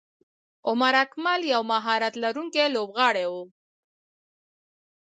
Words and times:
عمر 0.67 0.93
اکمل 1.03 1.41
یو 1.53 1.61
مهارت 1.71 2.13
لرونکی 2.23 2.65
لوبغاړی 2.75 3.25
وو. 3.31 3.43